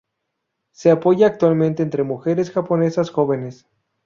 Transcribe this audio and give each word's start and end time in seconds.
Se 0.71 0.89
apoya 0.89 1.27
actualmente 1.27 1.83
entre 1.83 2.01
mujeres 2.01 2.49
japonesas 2.49 3.11
jóvenes. 3.11 3.67